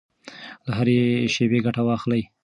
له 0.65 0.71
هرې 0.77 0.99
شېبې 1.33 1.59
ګټه 1.65 1.81
واخلئ. 1.85 2.21